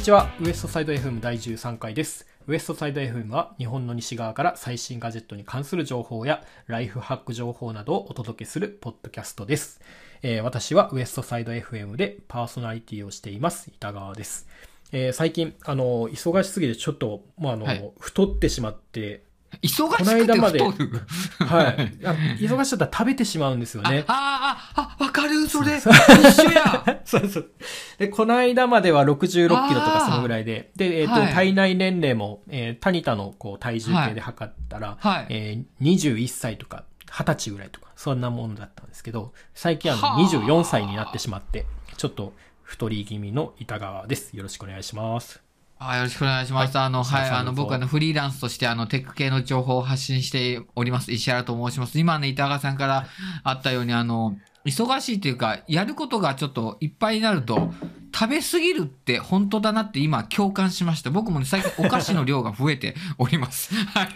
[0.00, 0.30] にちは。
[0.40, 2.26] ウエストサイド FM 第13回です。
[2.46, 9.78] ウエストサイド FM は日本の西側から最新ガジェットに関する情報やライフハック情報などをお届けするポッドキャストです。
[10.22, 13.70] えー私はウエストサイド FM でパーソナリティをしています。
[13.74, 14.48] 板川です。
[14.90, 19.24] えー最近、あの、忙しすぎてちょっと、もうあの、はい太ってしまって、
[19.62, 21.00] 忙しくこの間までて太る。
[21.40, 21.98] はい。
[22.04, 24.04] あ 忙しちゃったら食べてしまうんですよね。
[24.06, 25.76] ああ、あ、わかる、それ。
[25.76, 27.00] 一緒や。
[27.04, 27.50] そうそう。
[27.98, 44.36] で、この間までは66キロとかそのぐらいで、で、えっ、と、はい体内年齢も、えータニタのこう体重計で測ったら、はいえー21歳とか20歳ぐらいとか、そんなものだったんですけど、最近あのはあ24歳になってしまって、ちょっと太り気味の板川です。
[44.36, 45.49] よろしくお願いします。
[45.82, 46.76] あよろしくお願いします。
[46.76, 51.10] はいあの、はい、あの、僕はあの、フリーランスとして、あの、テック系の情報を発信しております。
[51.10, 51.98] 石原と申します。
[51.98, 53.06] 今ね、板川さんから
[53.44, 54.36] あったように、あの、
[54.66, 57.72] 忙しいというか、やることがちょっといっぱいになると、
[58.14, 61.10] 食べ過ぎるって本当だなって今共感しました。
[61.10, 63.74] 僕もね、最近お菓子の量が増えて おります。
[63.74, 64.08] はい。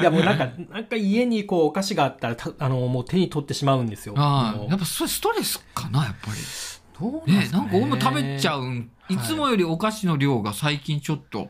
[0.00, 4.14] いやもうなんか、なんか家にこうお菓子があったら、たあの、もう手に取ってしまうんですよ。
[4.16, 6.38] ああ、やっぱそれストレスかな、やっぱり。
[7.00, 8.90] どうなんでねすかねなんか食べちゃうん。
[9.08, 11.48] いつもよりお菓子の量が最近ちょっと、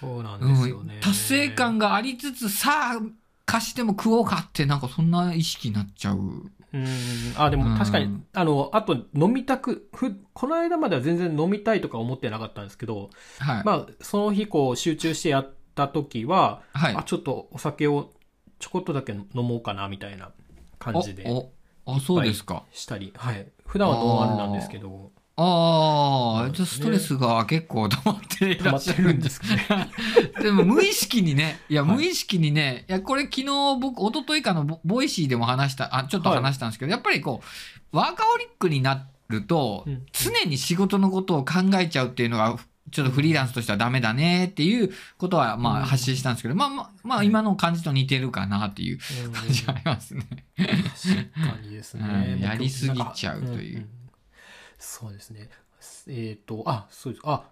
[0.00, 0.98] そうなんうんですよね。
[1.00, 3.00] 達成感がありつつ、さあ、
[3.46, 6.18] 貸しても食おうかって、なんかそんな意識になっちゃう。
[6.18, 6.86] うん。
[7.36, 13.62] あ、でも確かに、うんあの、あと飲みたく、ふ、この間までは全然飲みたいとか思ってなかったんですけど、はい。
[13.64, 18.10] まあ、その日こう集中してやった時は、はいあ、ちょっとお酒を
[18.58, 20.32] ちょこっとだけ飲もうかな、みたいな
[20.78, 21.24] 感じで
[21.86, 22.64] あ、そうですか。
[22.72, 23.46] したり、はい。
[23.66, 29.90] 普段はノンアルなんですけど、ああ、じゃあストレスが結構溜まってい溜まってらっしゃるるんですかね。
[30.42, 32.92] でも無意識にね、いや、はい無意識にね、い。
[32.92, 33.44] や、これ昨日
[33.80, 37.40] 僕、一昨日かのボ Voicy でも話した、あ、ちょっと話したんですけど、やっぱりこ
[37.92, 40.06] う、ワーカホリックになると、うん。
[40.12, 42.58] 常に仕事のことを考えちゃうっていうのが、
[42.92, 50.26] ちょっとフリーランスとしてはダメだねっていうことは、まうんあ発信したんですけど、まあまあ、まあ今の感じと似てるかなっていううん感じがありますね。
[50.56, 52.38] 確かにですね。
[52.40, 53.88] やりすぎちゃうというなんかんん
[54.78, 55.48] そうですね。
[56.08, 57.22] えっ、と、あ、そうです。
[57.24, 57.44] あ、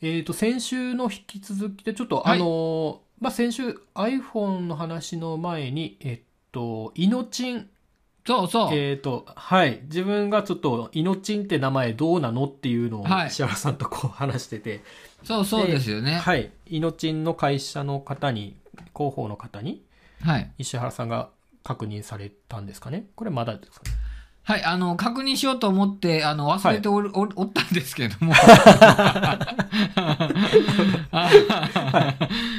[0.00, 6.20] えっ、と、先週の引き続きで、ちょっと、はいあの、まあ、先週 iPhone の話の前に、えっ、
[6.52, 7.70] と、イノチン、
[8.26, 8.74] そうそう。
[8.74, 9.80] えっ、と、はい。
[9.84, 14.82] 自分がちょっと、イノチンって名前どうなのっていうのを、はい石原さんとこう話してて、
[15.22, 16.14] そうそうですよね。
[16.14, 16.50] はい。
[16.66, 18.56] イノチンの会社の方に、
[18.94, 19.82] 広報の方に、
[20.22, 20.50] はい。
[20.58, 21.30] 石原さんが
[21.66, 23.96] 確認されたんですかねこれまだですかね
[24.46, 28.32] はい、あの、確認しようと思って、あの、忘れておる、おおったんですけれども。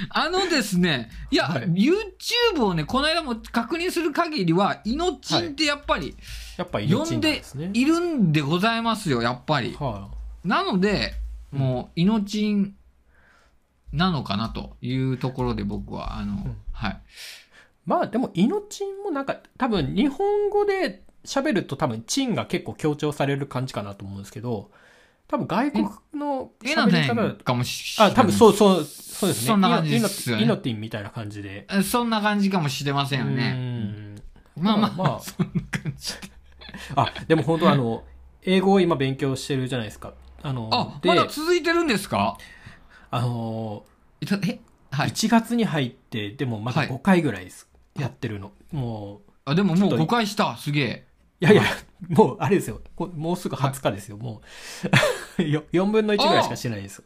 [0.09, 6.17] あのですね、いや、はい YouTube をね、この間も確認する限りは、イノチンってやっぱり、
[6.57, 7.79] やっぱイノチンなん呼んで。
[7.79, 9.73] いるんでございますよ、やっぱり。
[9.79, 10.09] は
[10.43, 11.13] なので、
[11.53, 12.75] うんもう、イノチン
[13.93, 17.01] なのかなというところで僕は、あの、んはい。
[17.85, 24.71] まあでも、イノチンもなんか、多分日本語で喋ると多分チンが結構強調される感じかなと思うんですけど、
[25.27, 28.13] 多分外国のえなね喋り方だと、かもしれない。
[28.13, 29.47] あ、多分そうそう、そうですね。
[29.47, 31.67] そんな感じですよねイノイノティンみたいな感じで。
[31.69, 33.35] えそんな感じかもしれませんよね。
[33.35, 34.21] ね。
[34.55, 36.19] まあまあ、まあそんな感じで。
[36.95, 38.03] あ、でも本当あの、
[38.43, 40.13] 英語を今勉強してるじゃないですか。
[40.41, 42.37] あの、あ、で、まだ続いてるんですか？
[43.11, 43.83] あの、
[44.21, 44.59] え
[44.91, 45.09] はい。
[45.09, 47.67] 1月に入って、でもまだはい5回ぐらいです。
[47.99, 48.51] やってるの。
[48.71, 50.55] もう、あ、でももうちょっと誤解した。
[50.57, 51.06] すげえ。
[51.39, 51.63] いやいや、
[52.09, 52.81] もう、あれですよ。
[52.95, 54.17] こもうすぐ20日ですよ。
[54.17, 54.41] も
[55.37, 57.03] う、 よ4分の1ぐらいしかしてないです。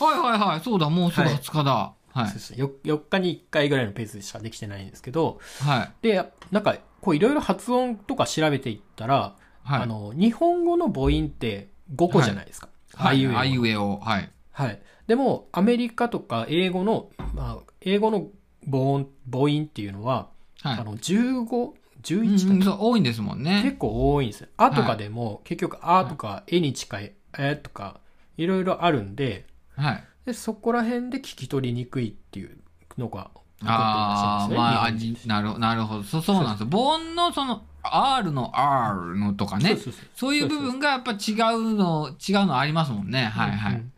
[0.00, 0.60] はいはいはい。
[0.60, 1.92] そうだ、もうすぐはい20日だ。
[2.12, 2.26] はい。
[2.26, 5.92] そうですねよ4日に1回ぐらいのペースしかできてないんですけど、はい。
[6.02, 9.82] で、なんか、こういろいろ発音とか調べていったら、はい。
[9.82, 12.68] あの、日本語の母音って5個じゃないですか。
[12.96, 13.98] あはいあいうえお。
[13.98, 14.30] はい。
[14.50, 14.82] はい。
[15.06, 18.28] でも、アメリカとか英語の、まあ、英語の
[18.68, 20.28] 母音、母音っていうのは、
[20.62, 20.78] はい。
[20.78, 23.62] あの、15、うん11うんそう多いんですもんね。
[23.64, 24.48] 結構多いんですよ。
[24.56, 28.00] あとかでも、結局、あとか、えに近い、えとか、
[28.36, 29.46] いろいろあるんで、
[29.76, 30.04] はい。
[30.26, 32.58] で、そこら辺で聞き取りにくいっていう
[32.96, 33.30] のが
[33.64, 35.34] ああ、らしいんですね。
[35.34, 36.02] まあ、なるなるほど。
[36.02, 36.68] そうそうなんですよ。
[36.70, 39.76] 母音のその、R の R のとかね。
[40.14, 43.24] そういう部分がやっぱ違うの、違うのありますもんね。
[43.24, 43.74] はいはい。
[43.74, 43.92] うん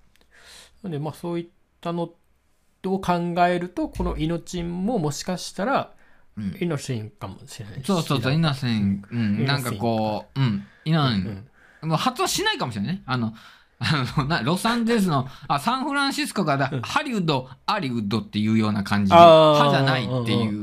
[0.82, 1.46] なんで、まあ、そういっ
[1.82, 2.04] たの
[2.84, 3.12] を考
[3.46, 5.99] えると、このイノチンももしかしたら、うん
[6.60, 7.86] イノチンかもしれないし。
[7.86, 11.46] そうそうそう、イナセン、うん、なんかこう、うん、イナうン、
[11.82, 11.88] ん。
[11.88, 13.02] もう発音しないかもしれないね。
[13.06, 13.34] あの、
[13.82, 20.62] あのなロサンゼルスのあサンフランシスコからハリウッド、アリウッドっていうような感じで、歯じゃないっていう、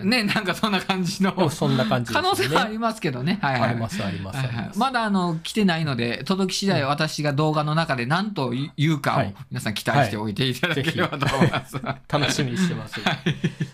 [0.00, 1.50] うんね、なんかそんな感じの。
[1.50, 2.22] そんな感じ可。
[2.22, 3.38] 能性はありますけどね。
[3.42, 9.34] はいはい、ありますありますまだあの来てないので、届き次第私が動画の中で何と言うかをはい。
[9.50, 11.76] 皆さん期待しておいていただければと思います。
[12.08, 12.98] 楽しみにしてます。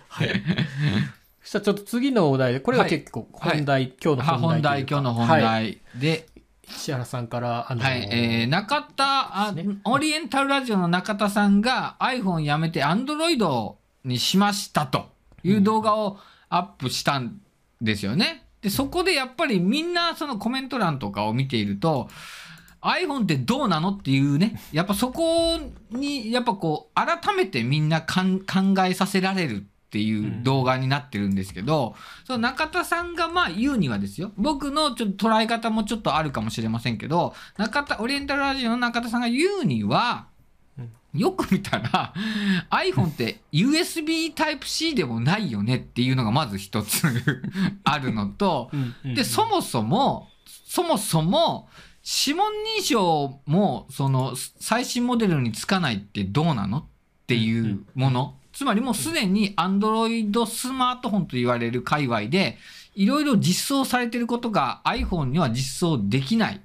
[0.09, 0.43] はい。
[1.55, 4.51] そしたらちょっと次のお題で、これが結構本題、今日のは本題。
[4.51, 5.43] 本題、今日の本はい。
[5.43, 6.27] 題で、
[6.69, 9.67] 石原さんから、あのーはい、えー、中田、ね。
[9.85, 13.75] オリエンタルラジオの中田さんが iPhone やめて Android
[14.05, 15.15] にしましたと。
[15.45, 16.19] いう動画を
[16.49, 17.41] アップしたん
[17.81, 18.47] ですよね。
[18.63, 22.09] で、そこでやっぱりみんなそのコメント欄とかを見ていると、
[22.81, 25.59] iPhone ってどうなのっていうね、やっぱそこ
[25.91, 31.95] に、やっぱこう、改めてみんなかん考えさせられるっていう動画になってるんですけど、
[32.25, 40.27] その中田さんがまあ言うにはですよ、僕のちょっと捉え方もちょっとあるかもしれませんけど、中田、オリエンタルラジオの中田さんが言うには、
[41.15, 42.13] よく見たら
[42.71, 47.05] iPhone って USB Type-C でもないよねっていうのがまず一つ
[47.85, 48.73] あるのと、
[49.05, 50.29] で、そもそも、
[50.67, 51.69] そもそも、
[52.27, 56.85] 指紋認証も、その、最新モデルにつかないってどうなのっ
[57.29, 58.35] ていうもの。
[58.55, 62.57] つまりもうすでに Android スマートフォンと言われる界隈で、
[62.95, 66.61] いろいろ実装されていることが iPhone には実装できない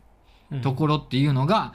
[0.51, 0.61] うん。
[0.61, 1.73] ところっていうのが、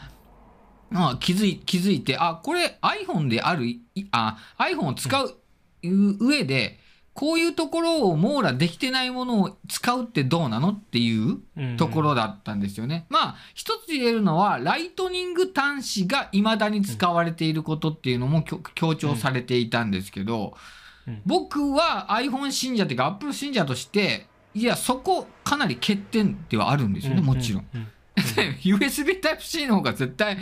[0.90, 3.80] まあ、気づい気づいて、あ、これ iPhone である、い
[4.12, 5.36] あ、iPhone を使う
[5.82, 6.78] 上で、
[7.14, 13.06] こういうところを網羅できてないものを使うってどうなのっていううんところだったんですよね。
[13.08, 18.42] まあ、一つ言えるのは、ライトニング端子が未だに使われていることっていうのも
[18.74, 20.54] 強調されていたんですけど、
[21.06, 27.66] うん僕は iPhone 信者っていうか Apple 信者として、いや、そこかなり欠点ではあるんですよね、もちろん。。
[27.74, 27.86] うう
[28.62, 30.38] USB Type-C の方が絶対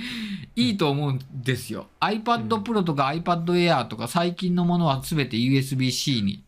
[0.55, 1.89] いいと思うんですよ。
[2.01, 6.45] iPad Pro とか iPad Air とか最近のものは全て USB-C に、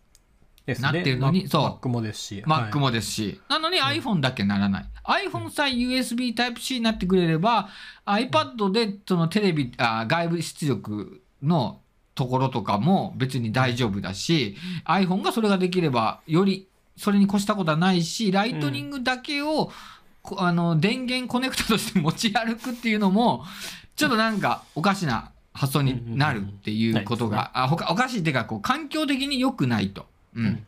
[0.80, 2.44] なってるのにそう Mac もですし。
[2.46, 4.86] Mac もですし、なのに iPhone だけならない。
[5.04, 7.68] iPhone さえ USB Type-C になってくれれば、
[8.06, 11.80] iPad でそのテレビ、あ外部出力の
[12.14, 14.56] ところとかも別に大丈夫だし、
[14.86, 19.70] iPhone がそれができれば、よりそれに越したことはないし、ライトニングだけを、
[20.22, 23.44] こあの電源コネクタとして持ち歩くっていうのも、
[23.96, 30.06] ちょっとなんかおかしな発想になるっていうことが、あほかおかしいっていうかこう、環境的に良くないと。
[30.34, 30.46] ううん。
[30.46, 30.66] ん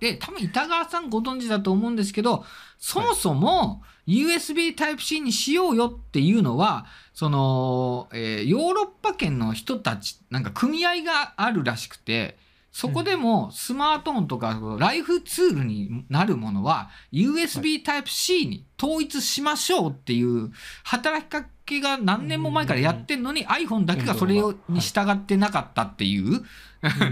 [0.00, 2.44] で、多分板川さんご存知だと思うんですけど、
[2.78, 12.36] そもそも USB Type-C にしようよっていうのは、その、えーヨーロッパ圏の人たち、なんか組合があるらしくて、
[12.76, 20.52] そこでもスマートフォンとかライフツールになるものは USB Type-C に統一しましょうっていう
[20.84, 26.44] 働きかけが何年も前からやってんのに iPhone だけがそれをに従ってなかったっていう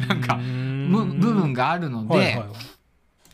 [0.06, 0.93] なんかうん。
[0.93, 2.43] 部部分があるので、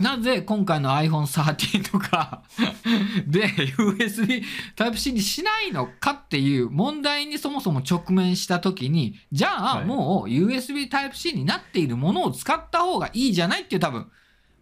[0.00, 2.42] なぜ今回の iPhone13 とか
[3.28, 4.42] で USB
[4.74, 9.84] Type-C にしないのかっていう問題にそもそも直面したときに、じゃあはい。
[9.84, 14.10] もう USB Type-C になっているものを使った方がいいじゃないっていう多分、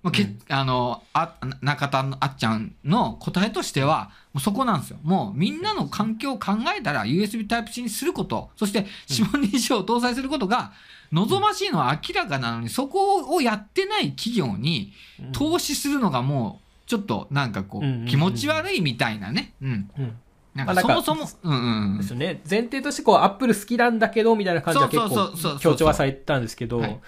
[0.09, 4.99] まあけうんあのあ中田のあっちゃんの答えとしてはもうそこなんですよ。
[5.03, 10.73] もうみんなの環境を考えたら USB Type-C にすること、そして指紋認証を搭載することが
[11.13, 14.93] 望ましいのは明らかなのに、そこをやってない企業に
[15.33, 19.55] 投資するのがもうちょっとなんかこう気持ち悪いみたいなね。
[19.63, 19.91] うん。
[19.99, 20.17] うん
[20.55, 22.41] なんかかそもそも、うんうんうんですよね。
[22.49, 26.99] 前提としてこう、アップル好きなんだけど、みたいな感じは結構強調はされてたんですけどはい、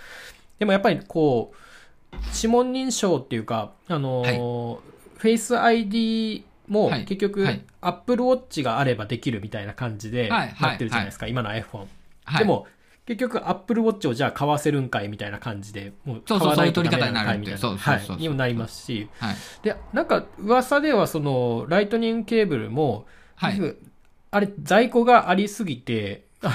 [0.60, 1.56] でもやっぱりこう、
[2.34, 4.78] 指紋認証っていうか、あのー、
[5.18, 7.04] フェイス ID もはい。
[7.04, 10.56] 結局はい、アップルウォッチがあればできるみたいな感じではい。
[10.60, 11.86] なってるじゃないですか、今の iPhone。
[12.24, 12.38] はい。
[12.38, 12.66] でも、
[13.06, 19.36] 結局、アップルウォッチをじゃあ買わせるんかいみたいな感じで、もうそうそう買わないとダメなのかいみたいな、そうそうそうにもなりますし、はい。
[19.62, 23.50] で、なんか噂ではその、ライトニングケーブルも、あ
[24.38, 26.26] れ、在庫がありすぎて、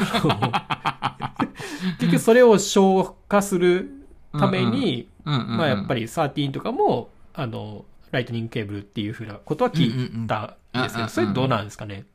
[1.99, 12.05] 結局それを消化するために、まあやっぱり13とかも、あの、ライトニングケーブルっていうふうなことは聞いたんですけど、それどうなんですかね？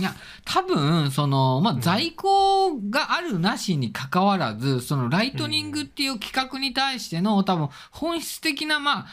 [0.00, 9.06] いや、多分、その、まあ、在庫があるなしに関わらず、その、ライトニングっていう規格に対しての、多分、本質的な、まあ、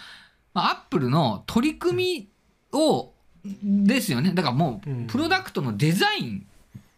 [0.53, 2.29] まあ、アップルの取り組
[2.71, 3.11] みを、
[3.63, 4.31] ですよね。
[4.33, 5.03] だからもうん。
[5.03, 6.47] う、プロダクトのデザイン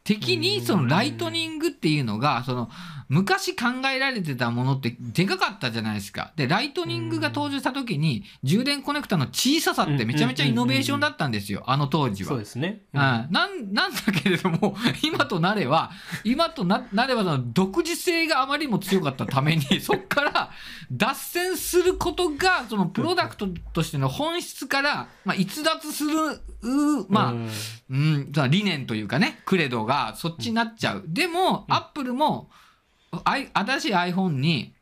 [0.03, 2.69] 的に、その、ライトニングっていうのが、その、
[3.10, 6.33] 昔考えられてたものってでかかったじゃないですか。
[6.36, 12.29] で、ライトニングが登場した時に、充電コネクタの小ささってめちゃめちゃイノベーションだったんですよ、あの当時は。
[12.29, 12.81] そうですね。
[12.93, 13.29] うん、なん
[13.72, 15.91] なんだけれども、 今となれば、
[16.24, 20.51] 今とななればその独自性があまりにも強かったために、 そこから
[20.91, 31.03] 脱線することが、そのプロダクトとしての本質から、まあ、逸脱する、うまあ、うん理念というかね、クレドがそっちになっちゃう。
[31.07, 31.73] でも、うん。
[31.73, 32.50] アップルも、
[33.25, 34.73] 新しい iPhone に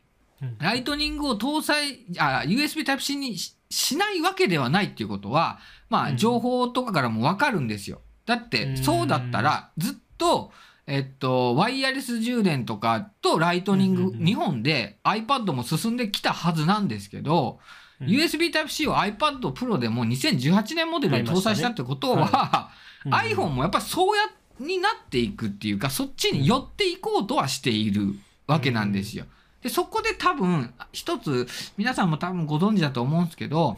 [0.42, 6.18] うん、ライトニングを搭載、あ、USB Type-C にししないわけではないっていうことは、まあ、うん。
[6.18, 8.02] 情報とかからもわかるんですよ。
[8.26, 8.78] だって、うん。
[8.78, 10.52] そうだったら、ずっと、
[10.88, 14.24] えっと、ワイヤレス充電とかとライトニングうんうんうん。
[14.24, 17.60] 2本で iPad も進んできたはずなんですけど、
[18.02, 18.08] うん。
[18.08, 23.34] USB Type-C を iPad Pro でも2018年モデルに搭載したってことは、はい。
[23.34, 24.24] iPhone もやっぱりそうや
[24.60, 28.16] になっていくっていうか、そっちに寄っていこうとはしている
[28.48, 29.26] わけなんですよ。
[29.62, 33.78] で、そこで多分、一つ、皆さんも多分ご存知だと思うんですけど、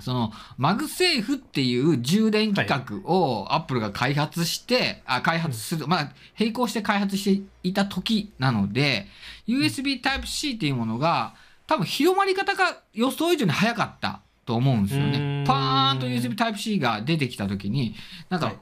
[0.00, 9.06] その、マグセーフっていう充電規格を Apple が開発して、あ、開発する、まあ、並行して開発していた時なので、
[9.48, 11.34] USB Type-C っていうものが、
[11.66, 15.42] 多分広まり方が予想以上に早かったと思うんですよね。
[15.42, 17.94] んパーンと USB Type-C が出てきた時に、
[18.28, 18.56] なんか、はい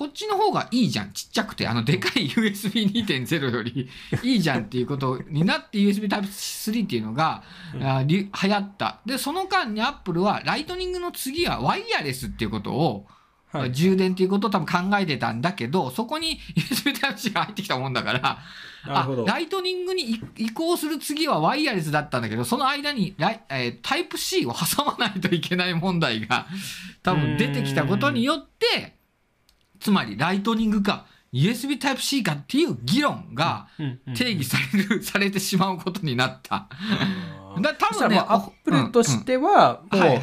[0.00, 1.12] こっちの方がいいじゃん。
[1.12, 3.86] ちっちゃくて、あの、でかい USB2.0 より
[4.22, 7.42] いいじゃんっていうことになって USB Type-C っていうのが、
[7.74, 9.00] 流行った。
[9.04, 13.06] で、その間に Apple はライトニングの次はワイヤレスっていうことを、
[13.52, 18.38] はい充電っていうことを多分考えてたんだけど、そこに USB Type-C が入ってきたもんだから、
[18.86, 26.46] あライトニングに移移行する次はワイヤレスだったんだけど、その間にライ、えータイプ C を挟まないといけない問題が
[27.02, 28.99] 多分出てきたことによって、
[29.80, 33.68] つまりライトニングか USB Type-C かっていう議論が
[34.16, 36.68] 提起される、 されてしまうことになった。
[37.60, 40.20] だ多分ね、アップルとしては、うんもう。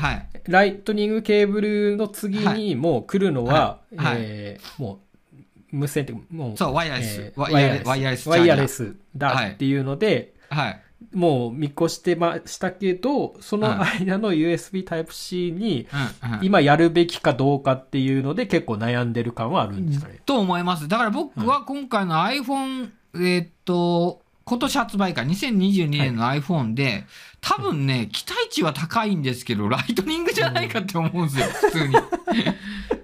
[0.52, 5.02] ライトニングケーブルの次にもう来るのは、はえーも
[5.34, 5.38] う、
[5.72, 7.34] 無線ってもう、そう、ワイヤレスえ。
[7.36, 8.30] ーワイヤレス。
[8.30, 8.48] ワイ。
[8.48, 10.82] ヤレスだっていうので、はい。
[11.18, 15.88] もう見越してましたけど、その間の USB Type-C に、
[16.44, 20.22] 今やるべきかどうかっていうので結構悩んでる感はあるんですかね？
[20.28, 20.88] と思います。
[20.88, 27.06] だから僕は今回の iPhone、えーっと、今年発売か、2022年の iPhone で、
[27.42, 31.96] 多分ね、期待値は高いんですけど、ライトニングじゃないかって思うんですよ、普通に。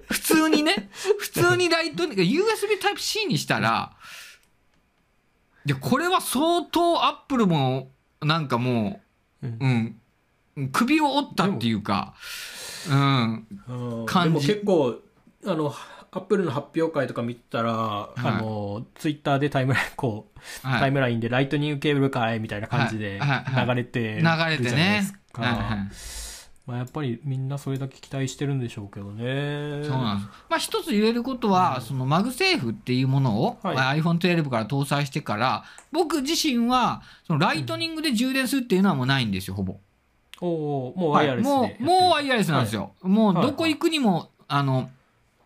[0.08, 3.92] 普通にね、普通にライトニング、USB Type-C にしたら、
[5.66, 7.90] で、これは相当アップルも、
[8.24, 9.00] なんかも
[9.42, 10.00] う、うん、
[10.72, 12.14] 首を折ったっていうか、
[12.90, 14.06] うん、うん。
[14.06, 14.46] 感じ。
[14.46, 15.00] でも結構、
[15.46, 15.74] あの、
[16.12, 20.80] アップルの発表会とか見たら、あの、ツイッターでタイムライン、こう、はい。
[20.80, 23.28] タイムラインでライトニングケーブルかいみたいな感じではい。
[23.28, 23.54] はい。
[23.54, 23.66] はい。
[23.68, 23.84] 流れ
[24.58, 25.04] てね。
[25.32, 25.52] はい。
[25.52, 26.23] はい
[26.66, 29.84] まあ、やっぱりみんなそれだけ期待してるんでしょうけどね。
[29.84, 30.28] そうなんです。
[30.48, 39.76] まあ一つ言えることは、そのマグセーフっていうものを、はいまあ iPhone 12から搭載してから、僕自身は、そのライトニングで充電するっていうのはもうないんですよ、ほぼ。
[40.40, 42.92] おーもうワイヤレスでやってる、はいもう、もうワイヤレスなんですよ。
[43.02, 44.90] もうはいどこ行くにも、あの、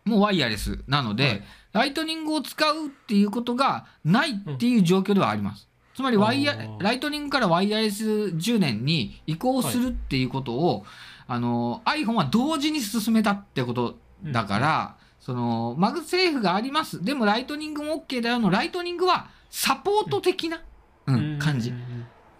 [0.05, 5.68] もうワイヤレスなので、はいライトニングを使うっていうことがないっていう状況ではあります。
[5.99, 10.85] つまりワイヤライトニングからワイヤレス充電に移行するっていうことを、
[11.27, 17.03] あの iPhone は同時に進めたってことだから、そのマグセーフがあります。
[17.03, 18.49] でもライトニングも OK だよの。
[18.49, 20.61] ライトニングはサポート的な、
[21.07, 21.73] うん感じ。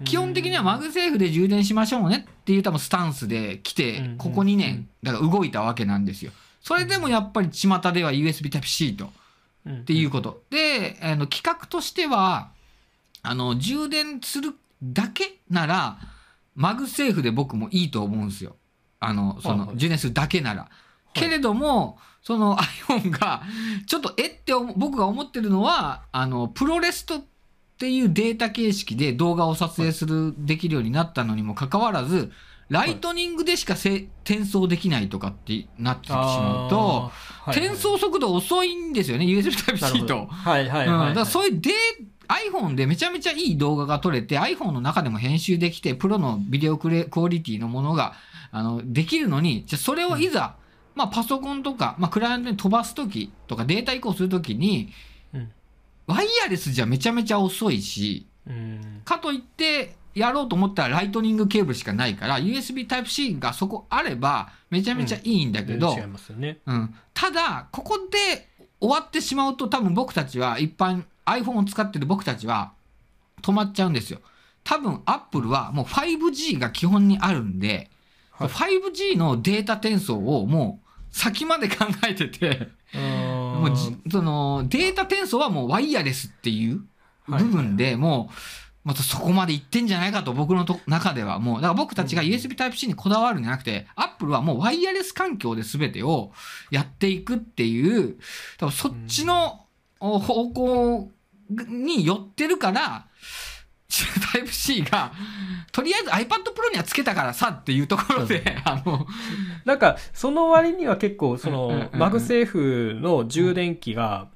[0.06, 6.32] 基本的にはマグセーフで充電しましょうねっていう多分スタンスで来てうん、ここ2年、だから動いたわけなんですよ。
[6.62, 9.08] それでもやっぱり巷では USB Type-C と。
[9.08, 9.10] っ
[9.82, 10.44] っていうこと。
[10.50, 12.52] で、あの規格としては、
[13.22, 16.00] あの、充電するだけなら、
[16.56, 18.56] マグセーフで僕もいいと思うんですよ。
[19.00, 20.70] あの、その、はいはい充電するだけなら。
[21.14, 23.44] けれども、その iPhone が、
[23.88, 27.24] ちょっとえって思僕が思ってるのは、あの、 ProRes とっ
[27.78, 32.32] ていうデータ形式で動画を撮影する、できるようになったのにもかかわらず、
[32.70, 37.12] ライトニングでしかせ転送できないとかってなってしまうと、
[37.48, 40.28] 転送速度遅いんですよね、USB Type-C と。
[40.28, 41.08] はいはいはい、うん、はい。
[41.10, 41.74] だからそういうデー
[42.30, 48.14] iPhone でめちゃめちゃいい動画が撮れて iPhone の中でも編集できてプロのビデオクレクオリティのものが
[48.52, 50.56] あのできるのにじゃあそれをいざ、
[50.94, 54.94] まあ、パソコンとか、まあ、クライアントに飛ばす時とかデータ移行する時に、
[55.34, 55.52] うん。
[56.06, 59.02] ワイヤレスじゃめちゃめちゃ遅いしうん。
[59.06, 65.96] かといってやろうと思ったらライトニングケーブルしかないから USB Type-C がそこあればめちゃめちゃいいんだけど、
[67.14, 68.48] ただ、ここで
[68.80, 72.72] 終わってしまうと、多分僕たちは、一般 iPhone を使ってる僕たちは、
[73.42, 74.20] 止まっちゃうんですよ。
[74.64, 77.90] 多分、アップルはもう 5G が基本にあるんで、
[78.32, 78.48] はい。
[78.48, 86.82] 5G のデータ転送をもう先まで考えてて、もうじそのデータ転送はもうワイヤレスっていう
[87.28, 88.34] 部分でもう、
[88.90, 96.32] またそこまで行ってんじゃないかと僕のと中ではもう、だから僕たちが USB Type-C にこだわるんじゃなくて、アップルはもうワイヤレス環境で全てを
[96.72, 98.18] やっていくっていう、
[98.58, 99.68] 多分そっちの
[100.00, 101.12] お方向
[101.68, 103.06] に寄ってるから、
[104.32, 105.14] タイプ C が、
[105.72, 109.06] とりあえず iPad Pro にはつけたからさっていうところで、あの、
[109.66, 112.00] なんか、その割には結構、そうんうんうんのう、ん。
[112.00, 114.30] マグセーフの充電器が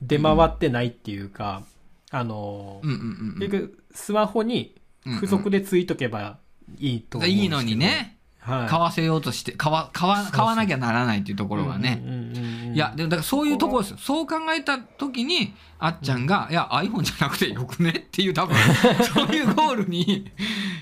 [0.00, 1.62] 出回ってないっていうか、
[2.10, 4.74] あのうん、うんうんうん結局、スマホに
[5.04, 6.38] 付属でついとけば
[6.78, 7.42] いいと思うんですけど。
[7.42, 8.68] いいのにね、はい。
[8.68, 12.02] 買わせようとして、買わ、買わ、買わなきゃならないっていうところがね。
[12.04, 12.74] うんうんうんうん。
[12.74, 13.96] いや、でもだからそういうところですよ。
[13.98, 18.56] そう考えた時に、あっちゃんが、いや、iPhone じゃなくてよくねっていう、多分、
[19.14, 20.30] そういうゴールに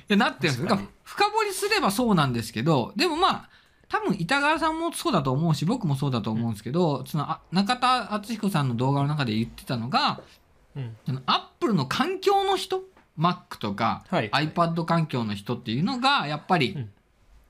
[0.08, 0.78] なってるんですよ。
[1.02, 3.48] 深掘りすればそうなんですけど、でもまあ、
[3.88, 10.20] 多分板川さんもそうだと思うし、僕もそうだと思うんですけど、そのあ中田敦彦さんの動画の中で言ってたのが、
[10.76, 11.22] うん。
[11.26, 12.82] アップルの環境の人、
[13.18, 14.30] Mac とか、はい。
[14.30, 16.90] iPad 環境の人っていうのが、やっぱりうん。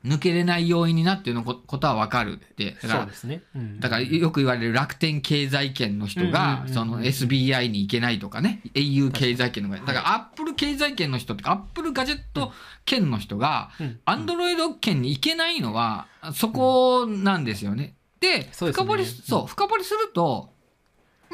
[0.07, 2.77] 抜けれない要因になっているのこことはわかるって。
[2.83, 3.43] だからそうですね。
[3.55, 3.81] うん。
[3.81, 8.61] だからよく言われる楽天経済圏の人がその SBI に行けないとかね。
[8.75, 12.53] au 経済圏のがだからアップル経済圏の人ってかアップルガジェット
[12.85, 14.01] 圏の人がうん。
[14.05, 17.97] アンドロイド圏に行けないのはそこなんですよね。
[18.21, 20.51] で深掘りそううん深掘りすると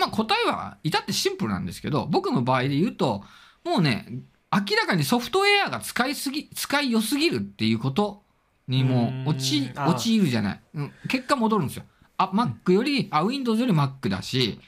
[0.03, 3.23] まあ答えは至ってシンプルなんですけど僕の場合で言うと
[3.65, 4.07] もうね
[4.53, 8.23] 明らかにソフトウェアが使いすぎ使い良すぎるっていうこと
[8.69, 11.85] にもう陥陥るじゃない、うん、結果戻るんですよ。
[12.19, 14.61] あ Mac より、あ Windows より Mac だし、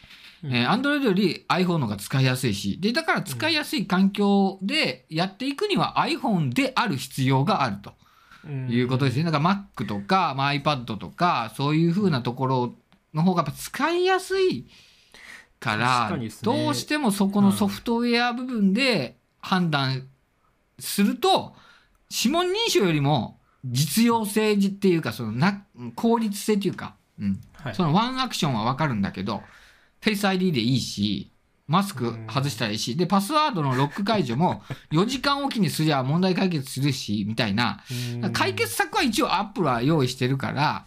[0.42, 0.54] うん。
[0.54, 7.92] えー Android より iPhone の方が使いやすいしでだから使いやすい環境でやっていくには iPhone である必要があると
[8.46, 8.68] うん。
[8.70, 9.24] いうことですね。
[9.24, 12.74] だから Mac とか、まあ、iPad とかそういう風なところ
[13.12, 14.66] の方がやっぱ使いやすい
[15.64, 16.28] からね。
[16.42, 20.06] どうしてもそこのソフトウェア部分で判断
[20.78, 21.54] すると
[22.10, 27.74] 指紋認証よりも実用性っていうかそのな効率性っていうか、うん、はい。
[27.74, 29.42] そのワンアクションはわかるんだけど、
[30.02, 31.30] フェイス ID でいいし、
[31.66, 37.80] マスク外したらいいし、で、パスワードのロック解除も 4時間おきにすりゃ問題解決するし、みたいな、
[38.22, 38.32] うん。
[38.32, 40.84] 解決策は一応アップルは用意してるから、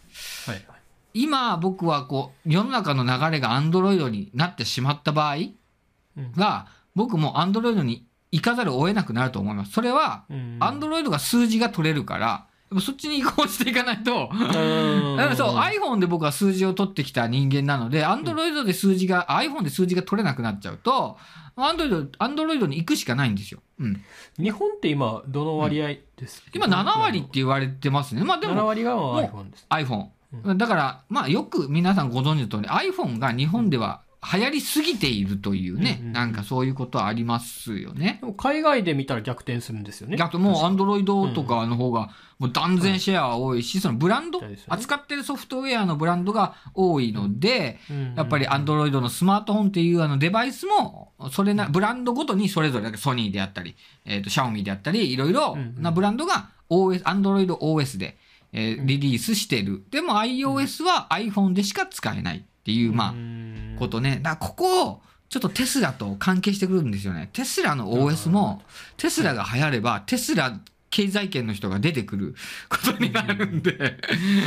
[1.22, 9.72] 今僕はこう、世の中の流れがアンドロイドになってしまった場合うんは、僕もアンドロイドに行かざるを得なくなると思います。
[9.72, 21.18] それは、うんアンドロイドが数字が取れるから、やっぱそっちに移行していかないと、うんうん そう、iPhone で僕は数字を取ってきた人間なので、Android で数字が、iPhone で数字が取れなくなっちゃうと、
[21.56, 23.62] Android、Android に行くしかないんですよ。
[23.80, 24.04] うん。
[24.38, 26.42] 日本って今、どの割合です？
[26.42, 28.24] か今7割って言われてますね。
[28.24, 29.66] まあで7も割がも iPhone です。
[29.70, 30.08] iPhone。
[30.56, 34.02] だから、まあよく皆さんご存知の通り、iPhone が日本では
[34.34, 36.14] 流行りすぎているというね、うんうんうん。
[36.14, 38.22] なんかそういうことはありますよね。
[38.38, 40.18] 海外で見たら逆転するんですよね。
[40.18, 40.44] 逆に。
[40.44, 42.10] もう Android とかの方が
[42.40, 48.16] もう断然シェアは多いし、そのブランドね、扱ってるソフトウェアのブランドが多いので、うん。
[48.16, 55.76] やっぱり Android のスマートフォンっていうあのデバイスも、それな、ブランドごとにそれぞれ、ソニーであったり、えっ、と、シャオミであったり、いろいろうん。
[55.78, 58.18] うんなブランドが OS、Android OS で、
[58.54, 59.84] えーリリースしてる。
[59.92, 64.20] でも iOS は iPhone でしか使えないっていう、まあ、うんことね。
[64.22, 67.30] だからここを、ちょっとテスラと関係してくるんですよね。
[67.34, 68.62] テスラの OS も、
[68.96, 72.36] テスラが流行れば、テスラ経済圏の人が出てくる
[72.70, 73.98] ことになるんで、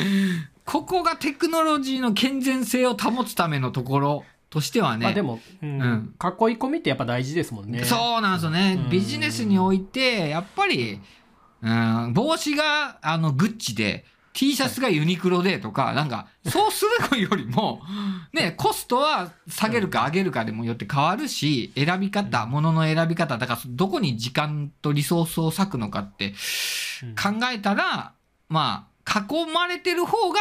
[0.64, 7.84] ここがテクノロジーの健全性を保つためのところとしてはね、まあでも、うんうん囲い込みってやっぱ大事ですもんね。
[7.84, 8.80] そうなんですよね。
[8.84, 11.00] うんビジネスにおいて、やっぱり、
[11.62, 17.82] うん、帽子があのグッチで、T シャツがユニクロでとか、なんか、そうするよりも、
[18.32, 26.34] ね、コストは下げるか上げるかでもよって変わるし、選び方、物の選び方、だからどこに時間とリソースを割くのかって
[27.02, 27.14] うん。
[27.40, 28.12] 考えたら、
[28.48, 30.40] まあ、囲まれてる方が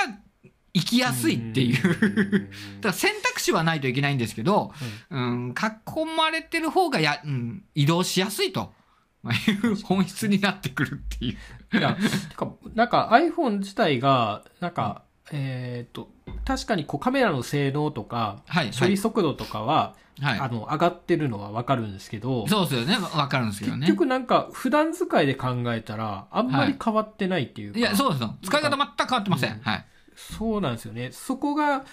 [0.74, 1.82] 生きやすいっていう。
[2.82, 4.72] だから選択肢はないといけないんですけど、
[5.10, 8.74] うん、囲まれてる方がや、うん、移動しやすいと。
[9.22, 11.38] まあいう本質になってくるってい
[11.74, 11.78] う。
[11.78, 11.98] いや、
[12.30, 16.10] てか、なんか iPhone 自体が、なんか、えっ、と、
[16.46, 18.72] 確かにこうカメラの性能とか、はい。
[18.78, 20.40] 処理速度とかは、はい。
[20.40, 22.98] あの、上がってるのはわかるんですけど、そうですよね。
[22.98, 23.88] わわかるんですけどね。
[23.88, 28.36] 結局なんか普段使いで考えたら、あんまり変わってないっていうか、いや、そうですよ。
[28.44, 29.54] 使い方全く変わってません。
[29.54, 29.86] うんはい。
[30.16, 31.12] そうなんですよね。
[31.12, 31.86] そこが、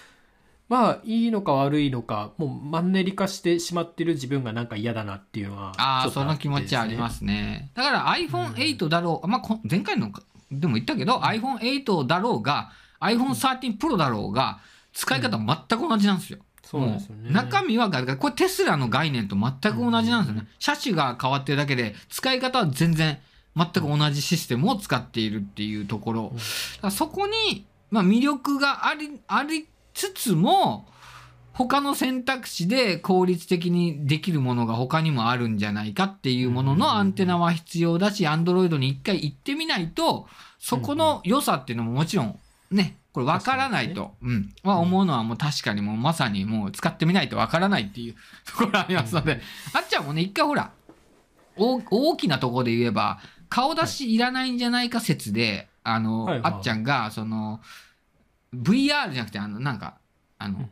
[0.69, 7.71] まあいいのか悪いのかもうマンネリ化してしまってる自分がなんか嫌だなっていうのはああ、ちょっとその気持ちはありますすね。
[7.73, 10.11] だから iPhone8 だろう、まあこ前回の
[10.51, 14.59] でも言ったけど、iPhone8 だろうが、iPhone13 Pro だろうが、
[14.93, 16.39] 使い方全く同じなんですよ。
[16.63, 20.47] そうなんですよね中身は、これテスラの概念と全く同じなんですよね。
[20.59, 23.19] 車種が変わってるだけで、使い方は全然
[23.55, 26.33] 全く同じシステムを使っているっていうところ。
[26.91, 30.85] そこに、まあ、魅力があり、ありつつも、
[31.53, 40.27] 他の選択肢で効率的にできるものが他にもあるんじゃないかっていうもののアンテナは必要だし、Android に一回行ってみないと、
[40.59, 49.41] そこの良さっていうのももちろんね、これ分からないと、うん、は思うのはもう確かにもうまさにもう使ってみないと分からないっていうところありますので、
[49.73, 50.69] あっちゃんもね、一回ほら、
[51.55, 53.17] 大大きなところで言えば、
[53.49, 57.61] 顔出しいらないんじゃないか説で、あの、あっちゃんが、その、
[58.55, 59.97] VR じゃなくて、あの、なんか、
[60.37, 60.69] あの、うん。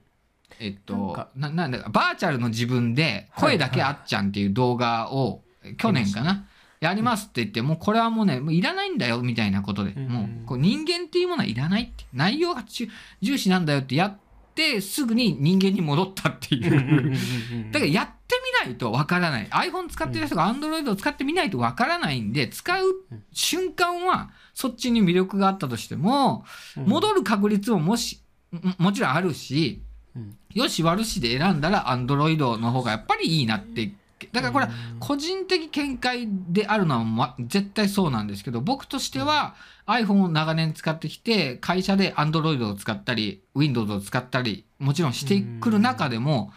[0.59, 5.41] えっとか、な、なんだか、バーチャルの自分で、声だけあっちゃんっていう動画を、
[5.77, 6.45] 去年かな、
[6.79, 10.07] やりますって言って、もうこれはもうね、もういらないんだよ、みたいなことで、うん。
[10.07, 12.87] もう、こう人間っていうものはいらないって、内容が重
[13.21, 14.17] 重視なんだよってやっ
[14.53, 16.71] て、すぐに人間に戻ったっていう。
[16.71, 19.47] うんうんうんうんだからやってみないとわからない。
[19.47, 22.85] iPhone 使ってる人が Android を使ってみないとわからないんで、使う
[23.31, 26.45] 瞬間はそっちに魅力があったとしても、
[26.77, 29.83] 戻る確率ももし、ももちろんあるし、
[30.15, 30.37] うん。
[30.53, 33.91] よし悪しで選んだら Android の方がやっぱりいいなって。
[34.31, 34.99] だからこれはうん。
[34.99, 39.55] 個人的見解であるのは、ま、絶対そうなんですけど、僕としては
[39.87, 46.53] iPhone を長年使ってきて、会社で Android を使ったり、Windows を使ったり、もちろんしてくる中でも、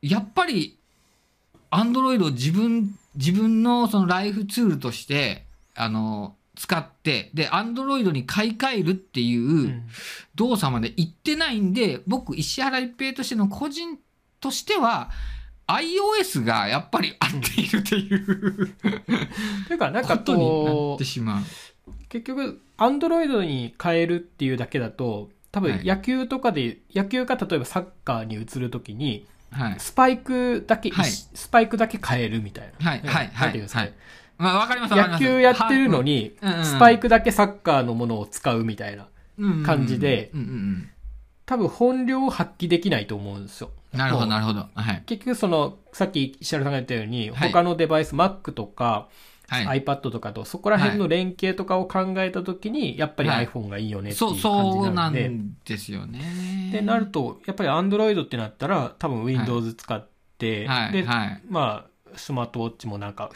[0.00, 0.78] やっぱり
[1.72, 9.82] Android を自分、自分のそのライフツールとして、あの、使って、で、Android に買い替えるっていう、うん
[10.34, 13.98] 動作まで行ってないんで、僕、石原一平としての個人
[14.40, 15.10] としては、
[15.66, 18.74] iOS がやっぱり合っているっていう
[19.66, 21.42] というかなんかことになってしまう。
[22.08, 29.74] 結局アンドロイドに変えるっていうだけだと多分はい野球とかで、野球が例えばサッカーに移るときにはい。
[29.78, 32.90] スパイクだけ、はいスパイクだけ変えるみたいな。
[32.90, 33.74] はい、はい、はいなんていうんです。
[33.74, 33.94] かねはい。
[34.38, 34.94] まあ、わかります。
[34.94, 39.08] 野球やってるのに、スパイクだけサッカーのものを使うみたいな。
[39.64, 40.32] 感じで
[41.46, 43.70] 多分本領を発揮できないと思うんですよ。
[43.94, 43.98] うん。
[43.98, 44.66] なるほど、なるほど。
[44.74, 45.02] はい。
[45.06, 49.08] 結局その、さっき石原さんが言ったように、はい他のデバイス、Mac とか、
[49.48, 49.82] はい。
[49.82, 56.70] iPad とかと、そこら辺の連携とかを考えたときに、やっぱりはい iPhone がいいよねっていそうう、感じそうなんなで、んですよね。
[56.70, 61.42] で、なると、やっぱり Android ってなったら、多分 Windows 使って、はい、で、はい。
[61.48, 63.30] まあ、スマートウォッチもなんか、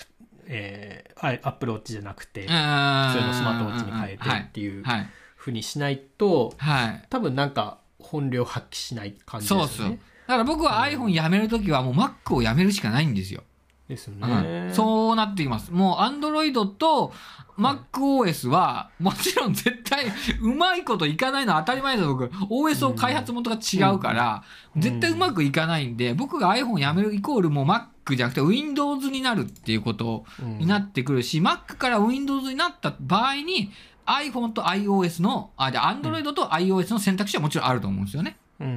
[0.55, 5.09] えー、あ Apple Watch じゃなくて、普普通のスマートウォッチに変えてっていうはい。
[5.37, 7.05] ふうにしないと、はい。
[7.11, 9.67] 多分なんか本領発揮しない感じですよね。
[9.69, 9.99] そうそう。
[10.29, 13.43] だから僕は iPhone やめるときはもう Mac をやめるしかないんですよ。
[13.89, 14.69] ですようね。
[14.69, 15.73] ん、そうなってきます。
[15.73, 17.13] もう Android と
[17.59, 20.07] MacOS はもちろん絶対
[20.41, 22.27] うまいこといかないのは当たり前です僕。
[22.27, 24.45] OS を開発元が違うから、
[24.77, 27.83] うん絶対うまくいかないんで、僕が iPhone やめるイコールもう Mac
[28.17, 33.71] じゃなくて Windows になるっていうことうんになってくるし、Mac から Windows になった場合に
[34.07, 38.37] iPhone と iOS の、あ、じゃあ Android と iOS の選択肢はもちろんあると思うんですよね。
[38.61, 38.75] うんうん。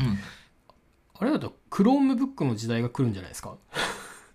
[0.00, 0.18] うん。
[1.16, 3.54] あれだと Chromebook の時代が来るんじゃないですか？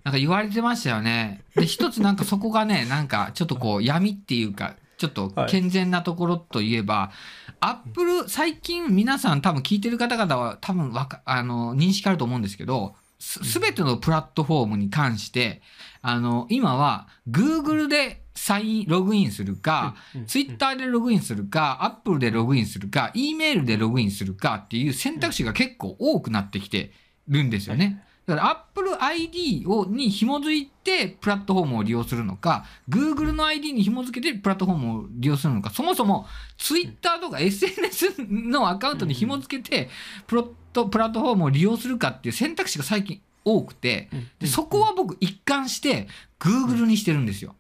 [0.06, 1.44] なんか言われてましたよね。
[1.56, 7.12] で、一つなんかそこがね、なんかちょっとこう闇っていうか、ちょっと健全なところといえば、
[7.60, 15.62] アップル、最近皆さん多分聞いてる方々は多分わか、あの、認識あると思うんですけど、すすべてのプラットフォームに関して、
[16.02, 26.94] あの、今は Google でサイン、ログインするか、Twitter でログインするか、Apple でログインするか、E メールでログインするかっていう選択肢が結構多くなってきて
[27.28, 28.02] るんですよね。
[28.30, 39.90] だから Apple ID をに紐づいてプラットフォームを利用するのか、Google の ID に紐づけてプラットフォームを利用するのか、そもそも Twitter とか SNS のアカウントに紐づけて
[40.28, 46.08] プロットプラットフォームを利用するかっていう選択肢が最近多くて、うんでそこは僕一貫して
[46.40, 47.56] Google にしてるんですよ。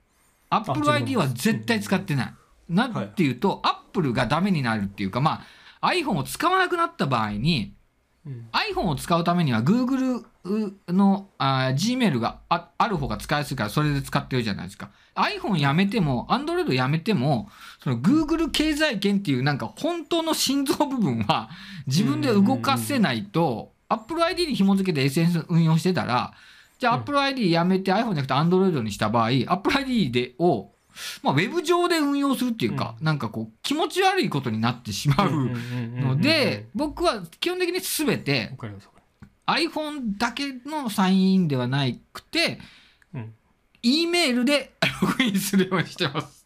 [0.51, 2.33] Apple あ ID は絶対使ってない。
[2.69, 5.43] なんていうと、Apple がダメになるっていうか、ま
[5.81, 7.73] あ iPhone を使わなくなった場合に、
[8.25, 10.23] うん iPhone を使うためには Google
[10.87, 14.89] のあー Gmail があある方が使いやすいからそれで使ってるじゃないですか。
[15.15, 17.49] iPhone やめても Android やめても
[17.83, 21.49] その Google 経済圏っていうなんか本当の心臓部分は
[21.87, 26.33] 自分で動かせないと Apple ID に紐付けて SNS 運用してたら
[26.77, 30.71] じゃあ Apple ID やめて iPhone じゃなくて Android にした場合 Apple ID でを
[31.23, 35.49] まあ、ウェブ上で運用するっていうか、なんかこう、気持ち悪いことになってしまう
[36.01, 38.51] ので、僕は基本的に全て
[39.47, 42.59] iPhone だけのサインインではなくて、
[43.13, 43.33] うん、
[43.81, 46.45] E メールで ログインするようにしてます。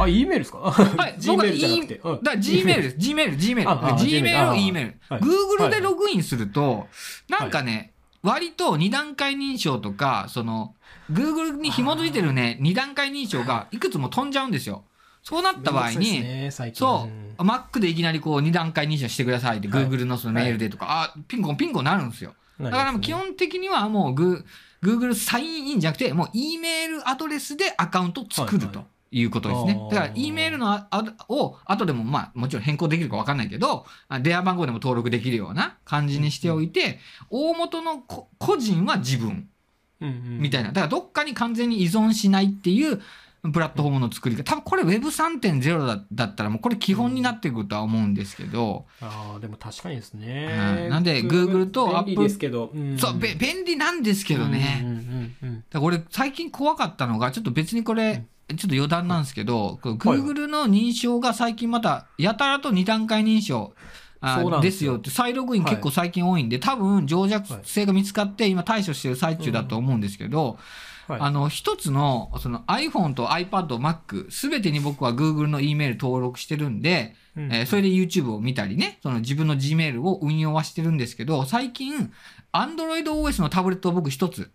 [0.00, 0.58] あ、E メールですか？
[0.58, 1.16] はい。
[1.26, 2.96] 僕は E- だ G メールです。
[2.98, 3.98] G メール、G メール。
[3.98, 4.94] G メール、E メール。
[5.08, 6.88] はい Google でログインすると、
[7.28, 7.92] なんかね、
[8.26, 10.74] 割と二段階認証とか、その、
[11.10, 14.84] Google に紐づいてるね、二段階認証がいくつも飛んじゃうんですよ。
[15.22, 17.08] そうなった場合に、ね、そ
[17.38, 19.86] う、Mac でいきなりこう二段階認証してくださいって、はい。
[19.86, 22.34] Google のそのメールでとか、あ、ピンコンピンコンなるんですよ。
[22.60, 28.82] だだから基本的にはもうグー Google サインインじゃなくて、もう E メールアドレスでアカウントを作るはいとい
[29.24, 29.80] うことですね。
[29.90, 36.98] だから E メールのああを後でもまあもちろん変更できるかわかんないけど、あ電話番号でも登録できるような感じにしておいて、
[37.30, 39.48] 大元のこ個人は自分
[40.00, 40.68] みたいな。
[40.68, 40.72] な。
[40.72, 43.00] だからどっかに完全に依存しないっていう
[43.52, 44.44] プラットフォームの作り方。
[44.44, 50.90] 多分これ Web3.0 だだったらもうこれ基本になってくるとは思うんですけど、ああ、でも確かにですはねい。
[50.90, 52.72] なんで Google と便利ですけど。
[52.74, 54.80] んそう、べ便利なんですけどね。
[54.82, 54.96] うんうん
[55.42, 63.72] うんだから俺最近怖かったのがちょっと別にこれ、ちょっと余談なんですけど、こう Google の認証が最近またやたらと2段階認証
[64.20, 64.96] あですよ。
[64.96, 70.58] って再ログイン結構最近多いんで、多分情弱性が見つかって今対処してる最中だと思うんですけど、
[71.08, 71.20] はい。
[71.20, 77.52] あの一つのその iPhone と iPad、Mac すべてに僕は Google の E メール登録してるんで、うん。
[77.52, 82.12] えーそれで YouTube を見たりね、その自分の Gmail を運用はしてるんですけど、最近
[82.52, 84.50] Android OS のタブレットを僕一つはい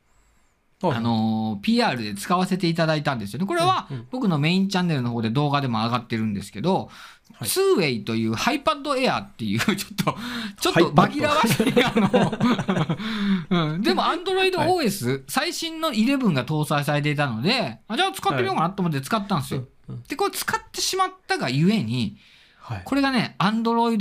[0.84, 3.46] あのー PR で使わせていただいたんですよね。
[3.46, 6.90] これは僕のメインチャンネルの方で動画でも上がってるんですけど、
[7.34, 7.50] はい。
[7.50, 10.18] ツーウェイという iPad Air っていう ちょっと、
[10.60, 19.62] ちょっと紛らわしい、あの、 うん、でも Android OS、最新の11が搭載されていたので、あじゃあ使ってみようかなと思って使ったんですよ。
[19.62, 20.04] うんうん。
[20.08, 22.18] で、これ使ってしまったがゆえに、
[22.60, 22.82] はい。
[22.86, 23.98] これがね、Android、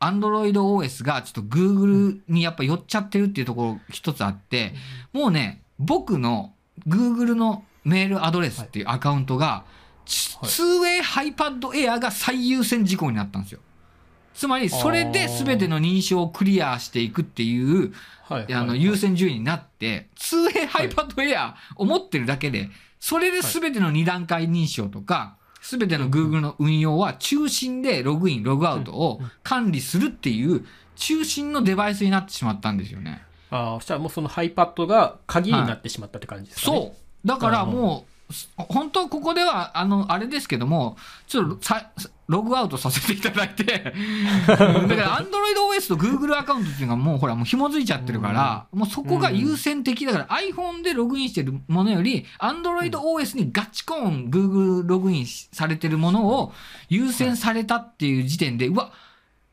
[0.00, 4.74] Android OS がちょっと Google にやっぱ寄っちゃってるっていうところ一つあって、
[5.12, 6.52] もうね、僕の
[6.86, 9.64] Google のメールアドレスっていうアカウントが、
[10.06, 13.60] ツはい 2way iPad Air が最優先事項になったんですよ。
[14.34, 17.92] つまり、それで全ての認証をクリアしていくっていう、
[18.24, 18.54] はい。
[18.54, 30.64] あの、はい優先順位になって、2way iPad Air を持ってるだけで、それで全ての2段階認証とか、全ての Google の運用は中心でログイン、ログアウトを管理するっていう
[30.96, 33.22] 中心のデバイスになってしまったんですよね。
[33.52, 36.76] ああ、そしたらもうその iPad が鍵になってしまったって感じですかね。
[36.78, 37.28] そう。
[37.28, 41.90] だからもう、す本当はここでは、あの、あれですけども、ちょっとさ
[42.28, 43.64] ログアウトさせていただいて、
[44.46, 45.28] だから Android
[45.76, 56.54] OS と Google アカウントっていうのがもうほら、もう紐づいちゃってるから、もうそこが優先的だから、iPhone でログインしてるものより、Android OS にガチコーン Google ログインしされてるものを
[56.88, 58.92] 優先されたっていう時点で、うわ、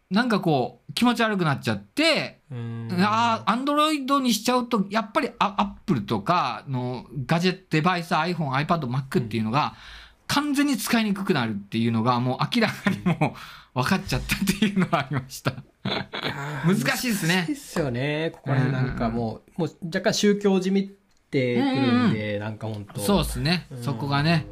[0.10, 2.42] なんかこう、気持ち悪くなっちゃって。
[2.52, 9.76] ああ、アンドロイドにしちゃうと、やっぱりアアップルとかのガジェットデバイス、iPhone、iPad、Mac っていうのが、
[10.28, 13.34] 完全に使いにくくなるっていうのが、もう明らかにも
[13.76, 15.54] う分かっちゃったっていうのがありました。
[16.66, 18.32] 難しいですね難しいですよね。
[18.34, 20.84] ここら辺なんかもう、もう若干宗教じみっ
[21.30, 23.68] てくるんで、なんか本当そうですね。
[23.82, 24.46] そこがね。。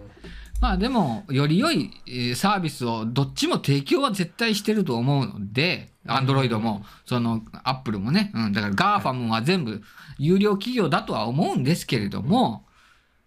[0.59, 9.81] まあでも、より良いえーサービスをどっちも提供は絶対してると思うので、アンドロイドも、その、アップルもね、うん、だから GAFAM は全部
[10.17, 12.65] 優良企業だとは思うんですけれども、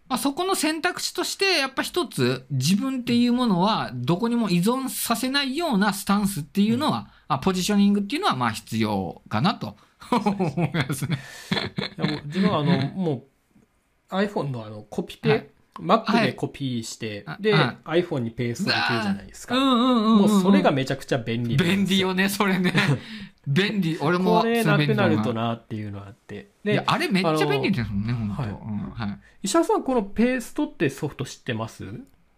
[0.09, 9.77] まあそこの選択肢として、やっぱ一つ、自分っていうものはどこにも依存させないようなスタンスっていうのは、まあポジショニングっていうのはまあ必要かなと。
[10.11, 11.19] 思いますね。
[12.25, 13.25] 自分はあの、も
[14.11, 19.57] う iPhone のあのコピペ、はい Mac でコピーして、で、あは iPhone にペーストできるじゃないですか。
[19.57, 22.73] うんうんうんうん、もうそれがめちゃくちゃ便利便利よね、それね。
[23.47, 23.99] 便利。
[24.01, 26.51] 俺もこれなくなるとなっていうのがあって。
[26.65, 28.43] いやで、あれめっちゃ便利ですもんね、本当。
[28.43, 29.19] はいうんはい。
[29.43, 31.85] 石原さん、このペーストってソフト知ってます？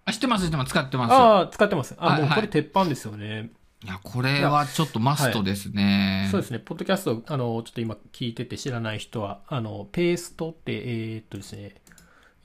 [0.05, 1.13] あ、知ってます、知ってます、使ってます。
[1.13, 1.95] ああ、使ってます。
[1.99, 3.51] あ、はいはいもうこれ鉄板ですよね。
[3.85, 6.29] いや、これはちょっとマストですね。
[6.31, 11.82] そうですね、ポッドキャスト、あの、ちょっと今聞いてて知らない人は、あの、ペーストって、えーっとですね、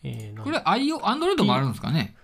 [0.08, 2.16] えーこれ、IO、アンドロイドもあるんですかね？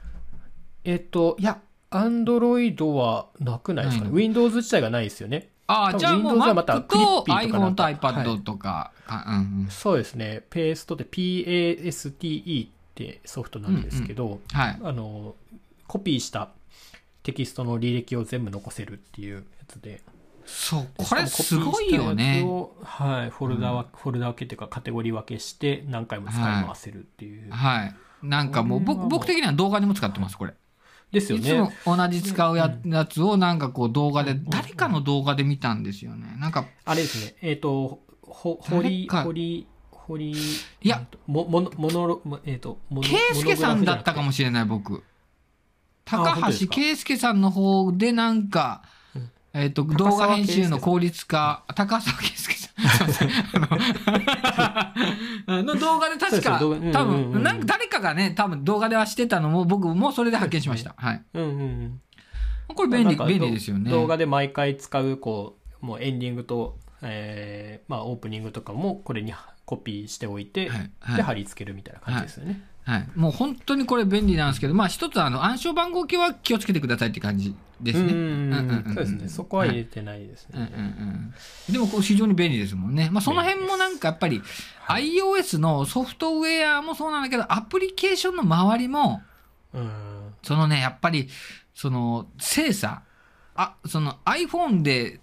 [0.84, 4.12] えーっと、いや、アンドロイドはなくないですかね。
[4.12, 5.50] Windows 自体がないですよね。
[5.67, 9.67] ああ、じゃあもう Windows はまた Mac と iPhone と iPad とか、かうんうん。
[9.69, 14.80] そうですね、ペーストって PASTE ってソフトなんですけど、はい。
[14.84, 15.36] あの、
[15.88, 16.50] コピーした
[17.24, 20.02] テキストの履歴を全部残せるっていうやつで。
[20.45, 22.45] そう、でこれすごいよね
[22.84, 27.51] はい、フォルダわ、フォルダ分けっていうかカテゴリー分けして何回も使い回せるっていう。
[27.51, 27.95] はい。
[28.23, 30.53] なんかもう、僕、僕的には動画にも使ってます、これ。
[31.12, 31.77] ですよいつもね。
[31.86, 36.36] 同じ使うややつをなんかこう動画で、うん誰かの動画で見たんですよね。
[36.39, 37.36] なんか、あれですね。
[37.41, 40.36] えっ、と、ほ、ほり、誰かほり、ほり、い
[40.82, 45.03] や、も、もの、ものえっ、と、もの圭介さんだったかもしれない、僕。
[46.06, 49.03] 高橋圭介さんの方でなんか、うん
[49.54, 52.74] えっ、と、高動画沢編集の効率化、高沢圭介さん。
[52.74, 54.94] すいませんあ
[55.48, 60.96] のの 動画で確か、多分、なんか誰かがね、多分動画ではしてたのも、僕もそれで発見しました。
[60.98, 61.24] はい。
[61.36, 62.02] うんうんうん。
[62.76, 63.92] これ便利、便利ですよね。
[63.92, 69.34] 動画で毎回使う、こう、もうエンディングと、えー、まあ、オープニングとかもこれに
[69.66, 72.52] コピーしておいて、はいはいで、貼り付けるみたいな感じですよね。
[72.52, 72.62] はい。
[73.15, 78.13] もう本当にこれ便利なんですけど、まあ一つあの暗証番号系は気をつけてくださいって感じですね。
[78.13, 79.30] うんうんうんうんそうですね。
[79.30, 80.74] そこは入れてないですうんうんね。
[81.69, 81.74] うん。
[81.74, 83.10] でもこう非常に便利ですもんね。
[83.12, 84.41] まあその辺もなんかやっぱり
[84.88, 89.22] iOS のソフトウェアもそうなんだけど、アプリケーションの周りも、
[89.74, 90.34] うん。
[90.43, 91.30] そのね、やっぱり、
[91.74, 93.04] その精査、
[93.56, 95.19] あ、その iPhone で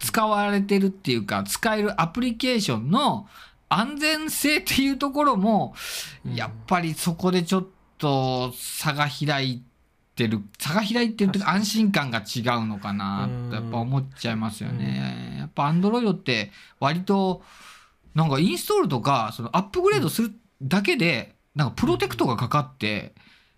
[0.00, 3.28] 使われてるっていうか、使えるアプリケーションの
[3.68, 5.74] 安全性っていうところも、
[6.26, 6.34] うん。
[6.34, 7.66] やっぱりそこでちょっ
[7.98, 9.62] と差が開い
[10.14, 15.36] てる、差が開いてるというか安心感が違うのかなってやっぱ思っちゃいますよね。
[15.38, 16.50] やっぱ Android って
[16.80, 17.42] 割と、
[18.14, 23.14] なんかインストールとか、そのアップグレードするだけで、なんかプロテクトがかかって、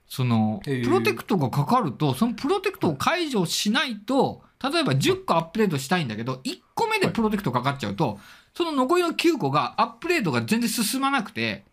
[0.09, 8.19] その、プロテクトがかかると、そのプロテクトを解除しないと、例えば10個アップデートしたいんだけど、1個目でプロテクトかかっちゃうと、
[8.57, 11.65] その残りの9個がアップデートが全然進まなくて、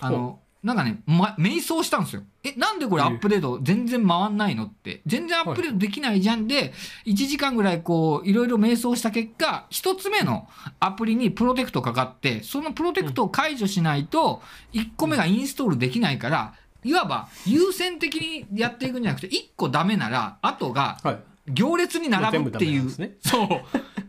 [0.00, 2.22] あの、なんかね、ま、迷走したんですよ。
[2.42, 5.02] え、なんでこれアップデート全然回んないのって？
[5.06, 6.72] 全然アップデートできないじゃんで、
[7.06, 10.48] 1時間ぐらいこう、いろいろ迷走した結果、1つ目の
[10.80, 21.18] アプリにプロテクトかかって、そのプロテクトを解除しないと、1個目がインストールできないから、いわば優先的にやっていくんじゃなくて、1個ダメなら、あとがはい。
[21.48, 22.88] 行列に並ぶっていう。
[23.20, 23.48] そう。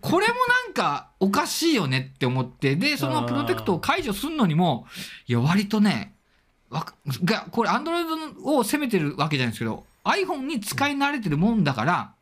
[0.03, 0.33] これも
[0.67, 4.85] なんかおかしいよねって思って、で、そのプロテクトを解除するのにも、
[5.27, 6.17] いや、割とね、
[6.69, 8.03] わかが、これ、アンドロイ
[8.35, 12.15] ドを責めてるわけじゃないですけど、iPhone に使い慣れてるもんだから、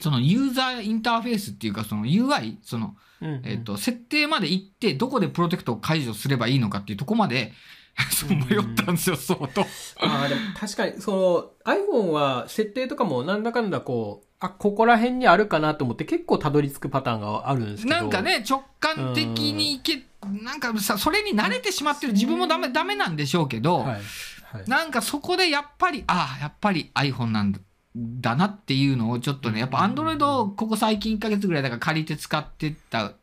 [0.00, 7.52] そのユーザーインターフェースっていうか、その UI、その、うんえっ、と、設定まで行って、どこでプロテクトを解除すればいいのかっていうとこまで、
[8.28, 9.60] 迷ったんですよ、相当。
[9.60, 17.96] ああ、でも確かに、その iPhone は設定とかもなんだかんだこう、あ、ここら辺にあるかなと思って結構たどり着くパターンがあるんですけど。
[17.96, 18.22] なんか。
[18.22, 20.02] ね、直感的にいけ、
[20.42, 23.86] なんかさ、それに慣れてしまってる自分もダメ、ダメなんでしょうけど、はい。
[23.86, 24.64] はい。
[24.66, 27.60] なんかそこでやっぱり、ああ、やっぱり iPhone なんだ。
[27.96, 33.14] だなっていうのをちょっとね、やっぱ Android をここ最近1ヶ月ぐらいだから借りて使ってた、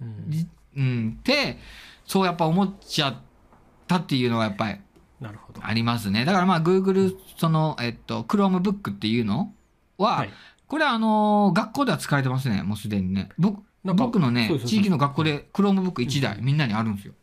[0.00, 1.58] うんじうん、で、
[2.06, 3.16] そうやっぱ思っちゃっ
[3.88, 4.78] たっていうのがやっぱり
[5.20, 5.60] なるほど。
[5.64, 6.24] ありますね。
[6.24, 9.52] だからまあ Google、その、えっと、Chromebook っていうの
[9.98, 10.30] は、はい
[10.66, 13.28] これはあのー学校では使われてますね、もうすでにね。
[13.38, 17.14] 僕僕のね地域の学校で Chromebook1 台みんなにあるんですよ。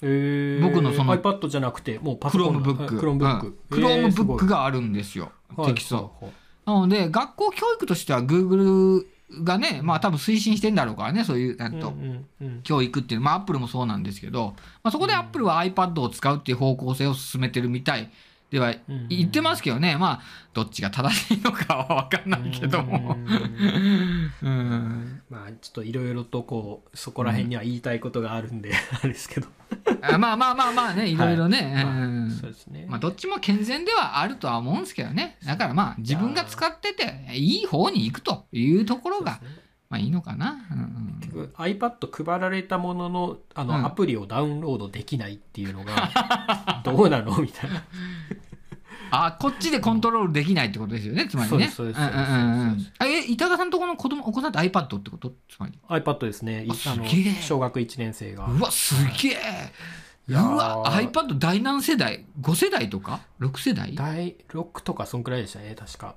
[0.00, 2.46] えー、僕のその iPad じゃなくて、もうパソコン。
[2.46, 2.96] クロームブック。
[2.98, 5.32] クロームブックががあるんですよ。
[5.66, 6.14] テキスト。
[6.20, 6.32] はい
[6.68, 9.06] なので、学校教育としては Google
[9.42, 18.10] がね、まあ多分推進してんだろうからね、そういう、なんと、うんうんうん教育っていう、まあ Apple もそうなんですけど、まあそこで Apple は iPad を使うっていう方向性を進めてるみたい
[18.50, 20.20] ではうん言ってますけどね、まあ、
[20.54, 23.16] どっちが正しいのかはわかんないけども。
[24.42, 25.22] うん。
[25.28, 29.48] まあちょっといろいろとこうそこら辺には言いたいことがあるんで、あれですけど、
[30.00, 31.16] あまあまあまあまあね、い。
[31.16, 31.84] ろいろね。
[32.40, 35.36] そうですね、まあ、どっちも健全ではあるとは思うんですけどね。
[35.44, 39.40] だからまあ、自分が使ってて、いい方に行くというところが、
[39.90, 40.58] まあいいのかな？
[40.70, 41.18] うん。
[41.20, 43.86] 結局 iPad 配られたもののあの、うん。
[43.86, 47.38] アプリをダウンロードできないっていうのが どうなの？
[47.38, 47.82] みたいな。
[49.10, 51.56] あ、こっちでコントロールできないってことですよね、つまりね。
[51.56, 55.32] そうですそうですえ、板川さんとこの子供、お子さんって iPad ってこと？
[55.48, 55.78] つまり。
[55.88, 56.66] iPad ですね。
[56.66, 58.46] いあえ小学1年生が。
[58.46, 59.72] うわ、すげえ。
[60.28, 63.94] いうわ、iPad 第何世代 ?5 世代とか ?6 世代？
[63.94, 66.14] 第6とかそんくらいでしたね確か。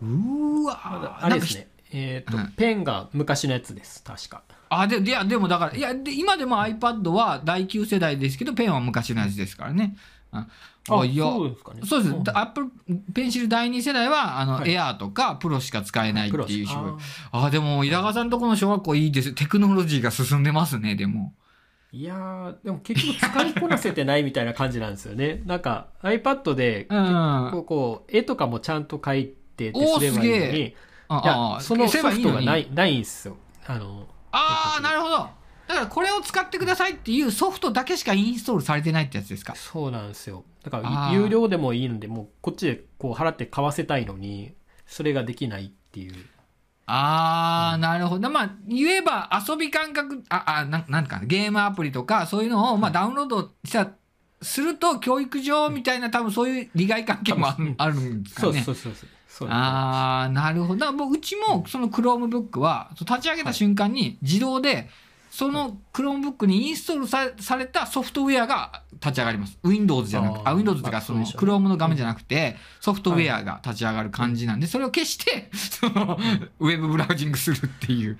[0.00, 2.52] うわあれですねえっ、と、うん。
[2.52, 4.42] ペンが昔のやつです確か。
[4.68, 9.96] あ、で、いや、でもだから、いや、で今でも iPad は第9世代ですけど、ペンは昔のやつですからね。
[10.32, 10.46] あ
[10.88, 11.80] あ、いや、そうですかね。
[11.84, 12.14] そうです。
[12.14, 12.22] ん。
[12.28, 12.70] アップル
[13.14, 14.72] ペンシル第2世代は、あの、はい。
[14.72, 16.96] エアーとかプロしか使えないっていうあ
[17.32, 19.32] あ、でも、稲川さんとこの小学校いいです。
[19.32, 21.32] テクノロジーが進んでますね、でも。
[21.42, 21.46] ー
[21.96, 25.42] いやーでも結局使いこなせてないみたいな感じなんですよね。
[25.46, 27.48] なんか iPad でうん。
[27.52, 29.26] こうこう絵とかもちゃんと描い
[29.56, 30.74] てってすればいいのに
[31.08, 33.36] ああそのソフトがばいいないないんですよ。
[33.66, 35.16] あのああ、なるほど。
[35.16, 39.54] だからこれを使ってくださいっていうソフトだけしかインストールされてないってやつですか？
[39.56, 40.44] そうなんですよ。
[40.62, 44.54] だから有料でもいいのでもうこっちでこう払って買わせたいのに
[44.86, 46.14] それができないっていう。
[46.88, 48.30] あー、なるほど。
[48.30, 53.90] まあ、言えば遊び感覚、あ、あ、なんなんかなゲームアプリとか、そういうのを、まあ、ダウンロードした、
[54.40, 57.74] すると、教育上みたいな、多分そういう利害関係もあうん。
[57.76, 58.62] あるんですかね。
[58.62, 59.10] そうそうそうそう
[59.48, 60.88] あー、なるほど。
[60.90, 64.88] ううちも、その Chromebook は、立ち上げた瞬間に、自動で、
[65.30, 69.58] その Chromebook にインストールさされたソフトウェアが立ち上がります。
[69.62, 76.18] Windows じゃなくて、あ、Windows とか、まあその Chrome の画面じゃなくて、ソフトウェアが立ち上がる感じなんで、それを消して、その、
[76.58, 78.16] ウェブブラウジングするっていう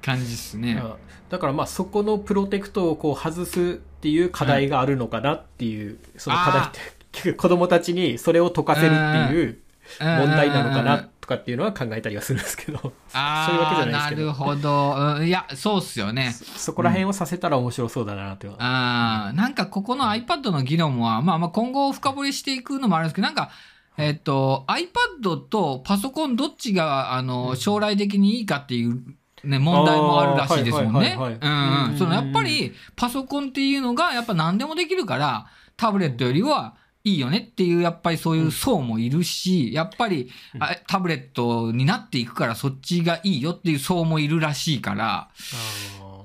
[0.00, 0.80] 感じですね。
[0.80, 0.96] あ
[1.30, 6.78] だからまあそこのプロテクトをこう外すっていう課題があるのかなっていう、その課題って
[7.10, 9.58] 結局子供たちにそれを解かせるっていう
[10.00, 14.26] 問題なのかなとかっていうのは考えたりはするんですけど、あそういうわけじゃあ、ないですけど。
[14.26, 15.16] なるほど。
[15.18, 16.32] うんいや、そうっすよね。
[16.32, 19.28] そこら辺をさせたら面白そうだなというのは。
[19.28, 23.50] あーなんかここの iPad の議論は、まあまあ今後深掘りしていくのもあるんですけど、なんか、
[23.96, 29.00] えっと、iPad とパソコンどっちが、あの、将来的にいいかっていう、
[29.44, 31.10] ね、問題もあるらしいですもんね。
[31.10, 36.74] やっぱうんり、パソコンっていうのが、やっぱ何でもできるから、タブレットよりは
[37.06, 45.28] いいよねっていう、やっぱりそういう層もいるし、やっぱり、あタブレットになっていくからそっちがいいよっていう層もいるらしいから、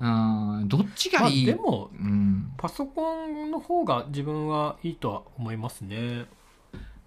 [0.00, 6.24] うん、どっちまあがいい、でもうん、パソコンの方が自分はいいとは思いますね。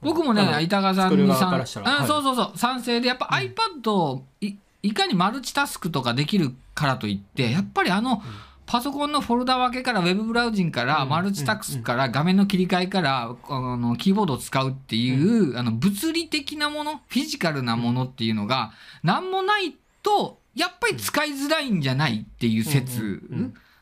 [0.01, 2.07] 僕もね、板川さんにさん、あはい。
[2.07, 8.21] そうそうそう、賛成で、やっぱ iPad をいいかにマルチタスクとかできるからといって、やっぱりあの、
[8.66, 18.72] パソコンのフォルダ分けから、ウェブブラウジングから、うんマルチタスクから、画面の切り替えから、あの、キーボードを使うっていう、あの、物理的なもの、フィジカルなものっていうのが、
[19.03, 23.22] なんもないと、やっぱり使いづらいんじゃないっていう説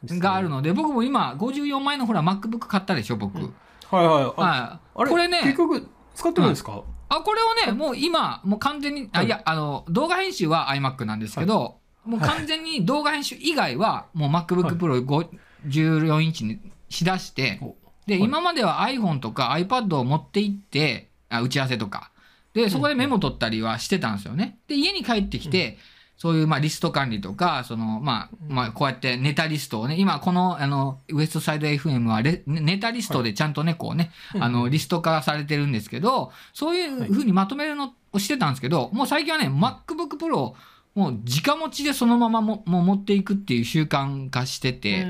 [0.05, 3.37] があるので、僕も今、54万円のほら、MacBook 買ったでしょ、僕。
[3.37, 3.53] うん。
[3.89, 4.23] はいはい。
[4.23, 4.79] あはい。
[4.95, 9.27] あれこれね、結局使ってるんですか、あ、これをね、もう今、もう完全に、あ、はい。
[9.27, 15.29] いや、あの、動画編集は iMac なんですけど、もう完全に動画編集以外は、もう MacBook Pro 5
[15.67, 17.75] 14インチにしだして、お
[18.07, 18.23] で、はい。
[18.23, 22.11] 今までは iPhone とか iPad を持って行って、あ打ち合わせとか。
[22.53, 24.57] で、そこでメモ取ったりはしてたんですよね。
[24.67, 25.77] で、家に帰ってきて、
[26.17, 40.53] そういう、まあ、リスト管理とか、その、まあ、まあ、こうやってネタリストをね、今、この、あの、ウエストサイド FM はレ、ネタリストでちゃんとね、こうね、あの、リスト化されてるんですけど、そういうふうにまとめるのをしてたんですけど、もう最近はね、MacBook Pro、
[40.93, 45.05] もう直持ちでそのままももう持っていくっていう習慣化してて、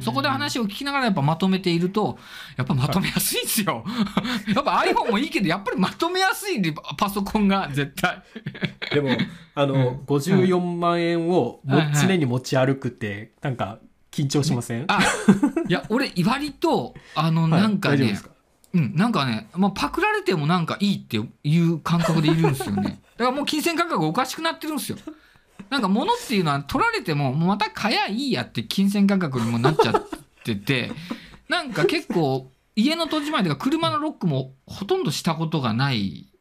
[0.00, 2.16] そこで話を聞きながらやっぱまとめていると、
[2.56, 3.84] やっぱまとめやすいんですよ。
[4.54, 6.62] やっぱ iPhone もいいけど、やっぱりまとめやすい
[6.96, 8.22] パソコンが絶対。
[8.92, 9.16] でも、
[9.56, 13.78] あの、54万円をもはいはい常に持ち歩くって、なんか、
[14.12, 14.84] 緊張しません？
[14.86, 15.00] あ、
[15.68, 18.30] いや、俺、割と、あの、はいなんかね大丈夫です、か？
[18.74, 23.00] うん、なんかね、まあ、パクられてもなんかいいっていう感覚でいるんですよね。
[23.20, 24.96] だからもう金銭感覚おかしくなってるんですよ。
[25.68, 30.04] なんか物っていうのは取られても、もうまた買やいいやって金銭感覚にもなっちゃっ
[30.42, 30.90] てて、
[31.46, 36.32] なんか結構、家の戸締まりとか車のロックもほとんどしたことがない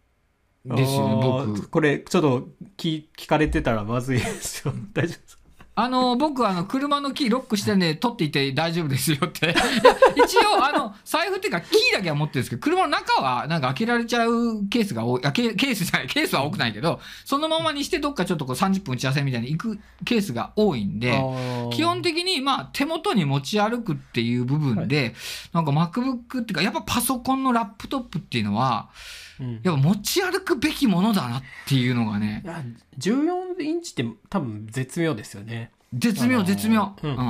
[0.64, 1.68] ですよね、僕。
[1.68, 4.74] これ、ちょっと聞聞かれてたらまずいですよ。
[4.96, 5.39] 大丈夫です
[5.82, 9.56] あの、僕、あの、車のキーロックしてんで、取っていて大丈夫ですよって。
[10.18, 21.18] 一応、あの、財布っていうか、キーだけは持ってるんですけど、車の中は、なんか開けられちゃうケースが多い、あケケースじゃない、ケースは多くないけど、そのままにして、どっかちょっとこう30分打ち合わせみたいに行くケースが多いんで、
[21.72, 25.16] 基本的に、まあ、手元に持ち歩くっていう部分で、
[25.54, 28.90] なんか MacBook っていうか、やっぱパソコンのラップトップっていうのは、
[29.24, 29.29] うん
[29.64, 32.64] やっぱ持ち歩くべきものだなっていうのがねい、や
[32.98, 35.72] 14インチって多分絶妙ですよね。
[35.94, 36.94] 絶妙、あのー絶妙。
[37.02, 37.28] ううんんうんう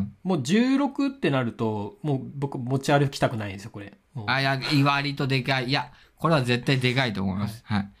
[0.00, 0.12] ん。
[0.22, 3.92] もう16ってなると、もう僕持ち歩きたくないんですよ、これ。
[4.26, 5.68] あ、いや、割とでかい。
[5.68, 7.62] いや、これは絶対でかいと思います。
[7.64, 7.82] はい。
[7.82, 7.92] もう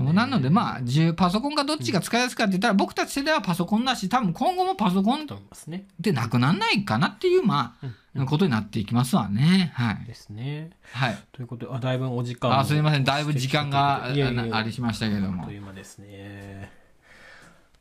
[0.00, 5.86] なので、まあ、10パソコンがどっちが使いやすいかって言ったら、僕たち世代はパソコンだし、多分今後もパソコンっと思いますね。
[6.02, 7.86] てなくなんないかなっていう、まう
[8.20, 9.72] んあ、ことになっていきますわね。
[9.74, 10.06] はい。
[10.06, 10.70] ですね。
[10.92, 11.18] はい。
[11.32, 13.04] ということで、あ、だいぶお時間もあ、すみません。
[13.04, 15.52] だいぶ時間が、あいやいやいやありしましたけどもあっと。
[15.52, 16.81] いう間ですね。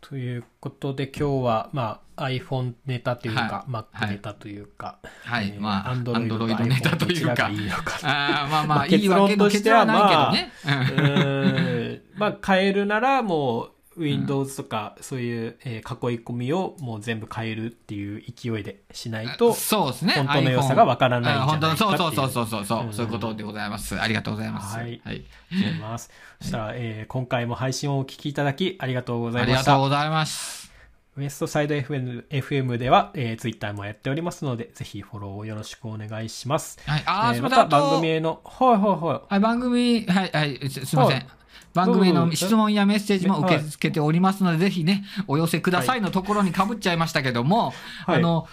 [0.01, 5.53] ということで今日は、まあ、iPhone ネタというか、は Mac ネタというか、はい。
[5.57, 7.49] まあ Android ネタというか。
[7.49, 7.69] いい。
[8.03, 12.01] あーまあまあ、まあいいわけとしてはないけどね。
[12.15, 20.13] まあ、変えるならもう、Windows とか、そういう、えー囲い込みをもう全部変えるっていう勢いでしないと、そうですね。
[20.13, 23.99] 本当の良さがわからないんじゃないかあっていう本当そうそうそうそうそう、うんそういうことでございます。
[23.99, 24.77] ありがとうございます。
[24.77, 25.25] はいはい。
[25.51, 26.09] 思います。
[26.39, 29.61] そしたら、えー今回も配信をお聞きいただきありがとうござあいました。
[29.61, 30.71] りがとうございます。
[31.17, 36.79] ウエストサイド FM, FM では、えー、ツイッターもやっておりますので、ぜひフォローをよろしくお願いします。
[36.85, 39.33] はい、あー、えーまた番組への、はいはいはい。
[39.33, 41.27] はい、番組、はい、はい、すすみませんはい。
[41.73, 47.73] 番組への質問やメッセージも受けはい付けておりますので、ぜひね、お寄せくださいのところにかぶっちゃいましたけども、
[48.05, 48.17] はい。
[48.17, 48.47] あの、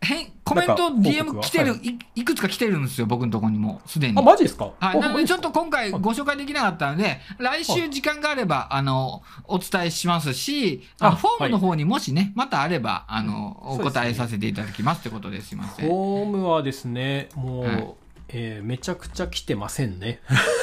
[0.00, 1.98] 変コメント、DM は来てる、、はい。
[2.14, 4.18] いくつか来てるんですよ、僕のところにも、すでに。
[4.18, 4.72] あ、マジですか？
[4.78, 15.86] はい、なのでちょっと、と今回ご紹介できなかったので、来週時間があれば、あの、お伝えしますし、あフォームの方にもしね、またあれば、あの、お答えさせていただきますってことですいません。
[15.86, 17.94] フォームはですね、もう、はい
[18.28, 20.20] えーめちゃくちゃ来てませんね。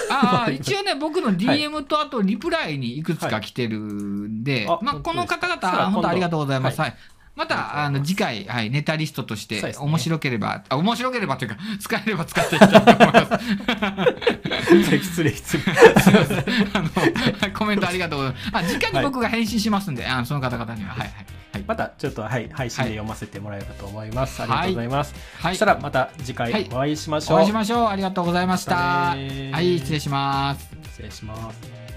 [0.09, 6.79] あ あ、一応ね、僕の DM とあとリプライにいくつか来てるんで、まあ、はいあ本当この方々、本当ありがとうございます。
[6.79, 6.97] ははい。
[7.33, 13.45] また、あの、次回、はい、ネタリストとして面白ければ、あ、面白ければというか、 使えれば使っていきたいと思います。
[15.01, 15.63] 失礼失礼。
[16.73, 18.75] あの、コメントありがとうございます。
[18.75, 21.40] あ、直に僕が返信しますんで、あのその方々には、はい、はい。
[21.51, 21.63] はい。
[21.67, 24.41] またちょっと、はい、配信で読ませてもらえればと思います。
[24.41, 25.15] はいありがとうございます。
[25.37, 27.37] はいそしたらまた次回はいお会いしましょう。
[27.37, 27.87] お会いしましょう。
[27.87, 28.75] ありがとうございました。
[28.75, 30.69] はい、失礼します。
[30.91, 31.90] 失礼します。